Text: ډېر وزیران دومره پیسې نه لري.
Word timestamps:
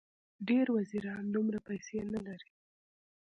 ډېر 0.47 0.65
وزیران 0.77 1.23
دومره 1.35 1.59
پیسې 1.67 1.97
نه 2.13 2.19
لري. 2.27 2.49